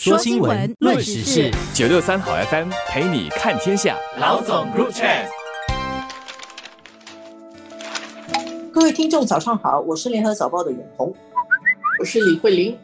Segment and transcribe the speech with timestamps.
[0.00, 3.96] 说新闻，论时事，九六三好 FM 陪你看天下。
[4.16, 5.08] 老总入场。
[8.72, 11.12] 各位听众，早上好，我是联合早报的永红，
[11.98, 12.78] 我是李慧玲。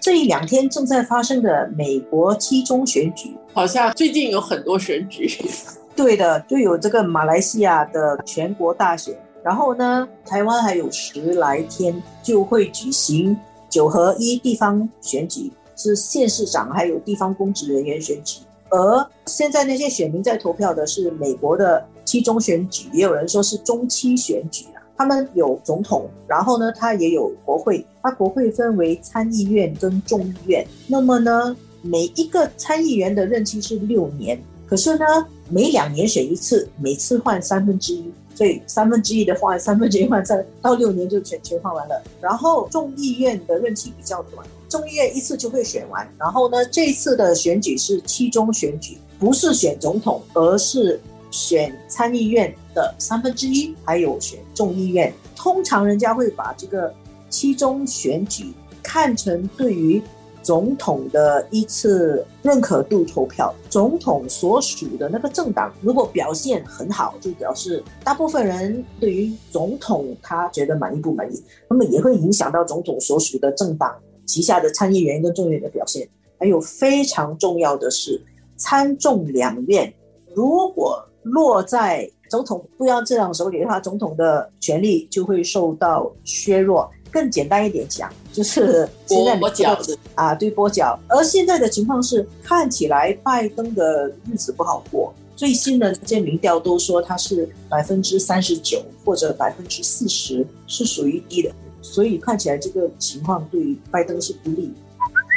[0.00, 5.28] 这一两天正在发生的美国七中选举，好像最近有很多选举。
[5.94, 9.14] 对的，就有这个马来西亚的全国大选，
[9.44, 13.36] 然后呢，台湾还有十来天就会举行
[13.68, 15.52] 九合一地方选举。
[15.76, 18.40] 是县市长还有地方公职人员选举，
[18.70, 24.82] 而现在那些选民在投票的是美国的期中选举，也有人说是中期选举啊。
[24.96, 30.64] 他们有总统，然后呢，他也有国会，他国会分为参议院跟众议院。
[30.86, 35.04] 那么呢，每一个参议员的任期是六年，可是呢，
[35.48, 42.00] 每两年选一次，每次换三分之一，所以三分之一的换三分之一换三到六年就全全换完了。
[42.20, 44.46] 然后众议院的任期比较短。
[44.72, 50.98] 众议院一次就会选完，然后呢，这次的选举是期中选举，不是选总统，而是
[51.30, 55.12] 选参议院的三分之一，还有选众议院。
[55.36, 56.90] 通常人家会把这个
[57.28, 58.50] 期中选举
[58.82, 60.00] 看成对于
[60.42, 63.54] 总统的一次认可度投票。
[63.68, 73.94] 总统所属的那个政党如果表现很好，就表示大部分人对于总统他觉得满意不满意，那么也会影响到总统所属的政党。
[74.26, 78.20] 旗下的参议员跟众议员的表现，还有非常重要的是
[78.56, 79.92] 参众两院，
[80.34, 86.90] 如果落在总统不要这样手里的话，总统的权力就会受到削弱。
[87.10, 89.78] 更简单一点讲，就是 现在跛脚
[90.14, 90.98] 啊，对跛脚。
[91.08, 95.12] 而现在的情况是，看起来拜登的日子不好过。
[95.36, 101.50] 最新的这些民调都说他是百分之三十九或者百分之四十，是属于低的。
[101.82, 104.72] 所以看起来这个情况对拜登是不利。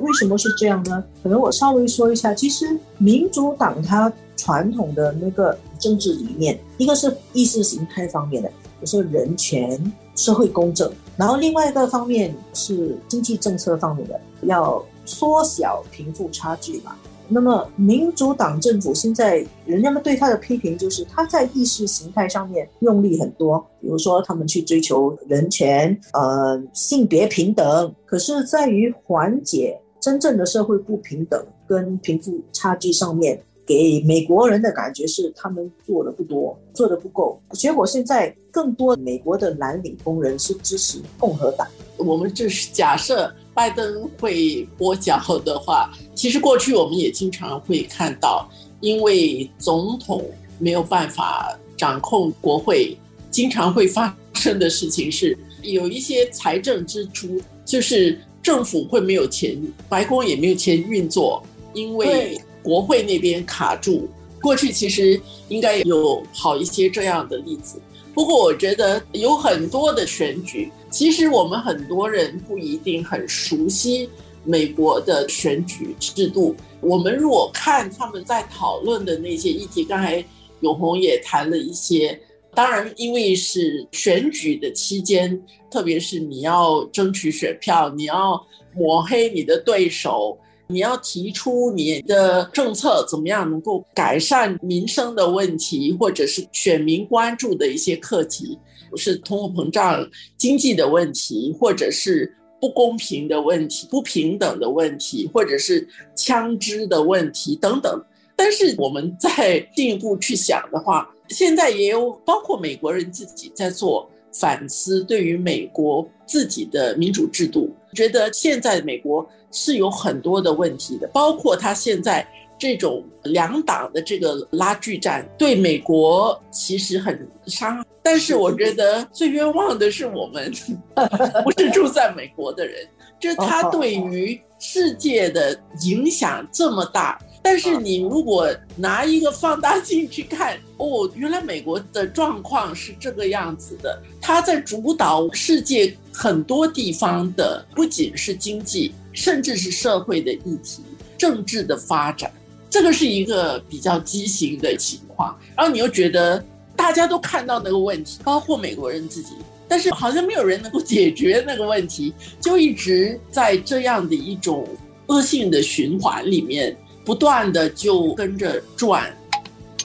[0.00, 1.02] 为什么是这样呢？
[1.22, 2.34] 可能我稍微说一下。
[2.34, 16.96] 其实民主党它传统的那个政治理念，一个是意识形态方面的，就是人权、社会公正；然后另外一个方面是经济政策方面的，要缩小贫富差距嘛。
[17.28, 37.40] 那么，民主党政府现在人家们对他的批评就是，他在意识形态上面用力很多，比如说他们去追求人权、呃性别平等，可是在于缓解真正的社会不平等跟贫富差距上面，给美国人的感觉是他们做的不多，做的不够。
[37.52, 41.66] 结果现在更多美国的蓝领工人是支持共和党。
[41.96, 43.32] 我们这是假设。
[43.54, 45.90] 拜登会跛脚的话，
[46.22, 50.24] 其实过去我们也经常会看到，因为总统
[50.56, 52.96] 没有办法掌控国会，
[53.28, 61.44] 经常会发生的事情是有一些财政支出，就是政府会没有钱，白宫也没有钱运作，
[61.74, 64.08] 因为国会那边卡住。
[64.40, 67.82] 过去其实应该有好一些这样的例子。
[68.14, 74.08] 不过，我觉得有很多的选举，其实我们很多人不一定很熟悉
[74.44, 76.54] 美国的选举制度。
[76.80, 80.24] 我们如果看他们在讨论的那些议题，刚才
[80.60, 82.18] 永红也谈了一些。
[82.54, 88.38] 当然，因为是选举的期间，特别是你要争取选票，你要
[88.74, 90.38] 抹黑你的对手。
[90.68, 98.58] 你要提出你的政策怎么样能够改善民生的问题，或者是选民关注的一些课题，
[98.96, 100.08] 是通货膨胀、
[100.38, 105.84] 经济的问题，或者是不公平的问题、不平等的问题，或者是
[106.14, 108.00] 枪支的问题等等。
[108.36, 119.28] 但是我们再进一步去想的话，现在也有包括美国人自己在做反思，对于美国自己的民主制度，觉得现在美国。
[119.54, 122.26] 是有很多的问题的，包括他现在
[122.62, 127.84] 这种两党的这个拉锯战，对美国其实很伤。
[128.04, 130.48] 但是我觉得最冤枉的是我们，
[131.42, 132.86] 不是住在美国的人，
[133.18, 137.20] 就是他对于世界的影响这么大。
[137.42, 148.94] 但是你如果拿一个放大镜去看，哦，原来美国的状况是这个样子的，他在主导世界很多地方的，不仅是经济。
[149.14, 150.82] 甚至是社会的议题、
[151.18, 152.32] 政治的发展，
[152.72, 155.38] 这个是一个比较畸形的情况。
[155.54, 156.42] 然后你又觉得
[156.74, 159.34] 大家都看到那个问题，包括美国人自己，
[159.68, 164.66] 但是好像没有人能够解决那个问题，就一直在这样的一种
[165.08, 166.74] 恶性的循环里面
[167.04, 169.14] 不断的就跟着转。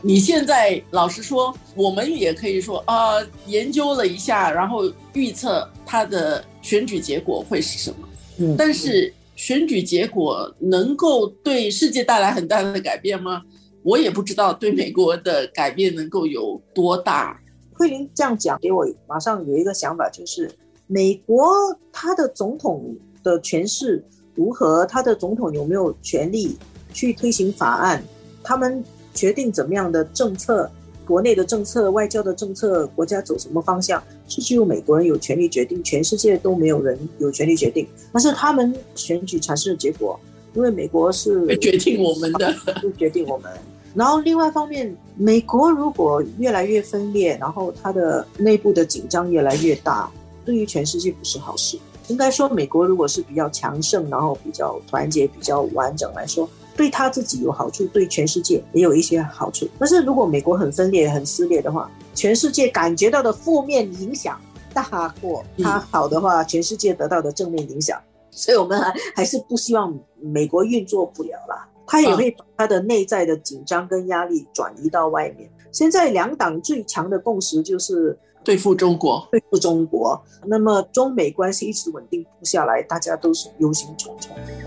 [0.01, 3.15] 你现在老实说，我们也可以说啊，
[3.47, 7.97] 研究了一下，然后预测他的选举结果会是什么。
[8.39, 13.43] 嗯但是选举结果能够对世界带来很大的改变吗？
[13.83, 17.39] 我也不知道对美国的改变能够有多大。
[17.73, 20.51] 慧玲这样讲，给我马上有一个想法，就是
[20.87, 21.47] 美国
[21.93, 22.93] 他的总统
[23.23, 24.03] 的权势
[24.33, 26.57] 如何，他的总统有没有权利
[26.91, 28.03] 去推行法案，
[28.43, 30.69] 他们决定怎么样的政策。
[31.07, 37.87] 国内的政策、外交的政策、国家走什么方向，是只有美国人有权利决定，全世界都没有人有权利决定。
[38.11, 40.19] 但是他们选举产生的结果，
[40.53, 43.49] 因为美国是决定我们的，就决定我们。
[43.95, 50.11] 然后另外一方面，美国如果越来越分裂，然后它的内部的紧张越来越大，
[50.45, 51.79] 对于全世界不是好事。
[52.09, 56.47] 应该说，美国如果是比较强盛，然后比较团结、比较完整来说。
[56.77, 59.67] 对他自己有好处，对全世界也有一些好处。
[59.79, 64.39] 但是如果美国很分裂、很撕裂的话，全世界感觉到的负面影响
[64.73, 67.99] 大过他好的话，全世界得到的正面影响。
[68.31, 71.67] 所以我们还还是不希望美国运作不了啦。
[71.87, 75.49] 他也会把他的内在的紧张跟压力转移到外面。
[75.71, 80.21] 现在两党最强的共识就是对付中国，对付中国。
[80.45, 84.66] 那么中美关系一直稳定不下来，大家都是忧心忡忡。